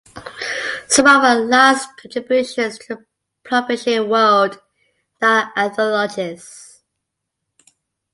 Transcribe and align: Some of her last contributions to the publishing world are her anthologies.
Some 0.87 1.05
of 1.05 1.21
her 1.21 1.35
last 1.45 1.95
contributions 1.95 2.79
to 2.79 2.87
the 2.95 3.05
publishing 3.47 4.09
world 4.09 4.59
are 5.21 5.43
her 5.53 5.53
anthologies. 5.55 6.81